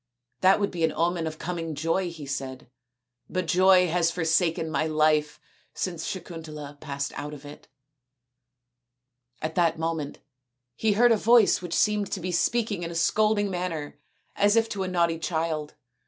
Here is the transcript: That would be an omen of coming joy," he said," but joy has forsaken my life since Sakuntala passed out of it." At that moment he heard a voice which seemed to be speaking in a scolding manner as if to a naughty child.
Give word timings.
That 0.39 0.59
would 0.59 0.71
be 0.71 0.83
an 0.83 0.91
omen 0.95 1.27
of 1.27 1.37
coming 1.37 1.75
joy," 1.75 2.09
he 2.09 2.25
said," 2.25 2.67
but 3.29 3.45
joy 3.45 3.87
has 3.87 4.09
forsaken 4.09 4.67
my 4.71 4.87
life 4.87 5.39
since 5.75 6.03
Sakuntala 6.03 6.79
passed 6.81 7.13
out 7.15 7.35
of 7.35 7.45
it." 7.45 7.67
At 9.43 9.53
that 9.53 9.77
moment 9.77 10.17
he 10.75 10.93
heard 10.93 11.11
a 11.11 11.17
voice 11.17 11.61
which 11.61 11.75
seemed 11.75 12.11
to 12.13 12.19
be 12.19 12.31
speaking 12.31 12.81
in 12.81 12.89
a 12.89 12.95
scolding 12.95 13.51
manner 13.51 13.99
as 14.35 14.55
if 14.55 14.67
to 14.69 14.81
a 14.81 14.87
naughty 14.87 15.19
child. 15.19 15.75